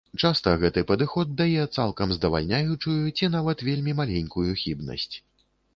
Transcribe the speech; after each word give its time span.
Часта 0.27 0.53
гэты 0.61 0.83
падыход 0.91 1.35
дае 1.41 1.67
цалкам 1.81 2.15
здавальняючую 2.19 2.97
ці 3.17 3.33
нават 3.39 3.57
вельмі 3.73 3.97
маленькую 4.03 4.51
хібнасць. 4.65 5.13